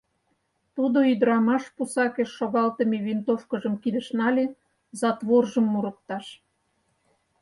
Тудо 0.75 0.99
ӱдырамаш 1.11 1.63
пусакеш 1.75 2.29
шогалтыме 2.37 2.97
винтовкыжым 3.07 3.75
кидыш 3.83 4.07
нале, 4.17 4.45
затворжым 4.99 5.65
мурыкташ. 5.73 6.25